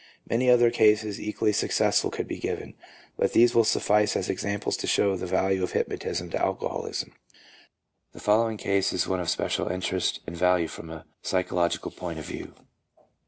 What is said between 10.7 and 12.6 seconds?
a psychological point of view.